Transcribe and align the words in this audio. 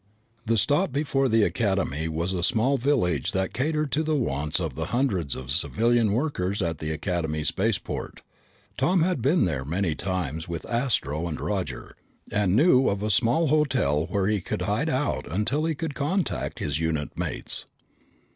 The 0.47 0.57
stop 0.57 0.91
before 0.91 1.29
the 1.29 1.43
Academy 1.43 2.07
was 2.07 2.33
a 2.33 2.41
small 2.41 2.75
village 2.79 3.33
that 3.33 3.53
catered 3.53 3.91
to 3.91 4.01
the 4.01 4.15
wants 4.15 4.59
of 4.59 4.73
the 4.73 4.85
hundreds 4.85 5.35
of 5.35 5.51
civilian 5.51 6.11
workers 6.13 6.59
at 6.63 6.79
the 6.79 6.89
Academy 6.91 7.43
spaceport. 7.43 8.23
Tom 8.79 9.03
had 9.03 9.21
been 9.21 9.45
there 9.45 9.63
many 9.63 9.93
times 9.93 10.47
with 10.47 10.65
Astro 10.65 11.27
and 11.27 11.39
Roger, 11.39 11.95
and 12.31 12.55
knew 12.55 12.89
of 12.89 13.03
a 13.03 13.11
small 13.11 13.49
hotel 13.49 14.07
where 14.07 14.25
he 14.25 14.41
could 14.41 14.63
hide 14.63 14.89
out 14.89 15.31
until 15.31 15.65
he 15.65 15.75
could 15.75 15.93
contact 15.93 16.57
his 16.57 16.79
unit 16.79 17.15
mates. 17.15 17.67